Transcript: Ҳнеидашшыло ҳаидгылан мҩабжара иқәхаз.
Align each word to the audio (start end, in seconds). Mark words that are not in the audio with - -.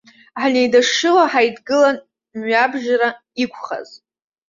Ҳнеидашшыло 0.41 1.23
ҳаидгылан 1.31 1.97
мҩабжара 2.39 3.09
иқәхаз. 3.43 3.89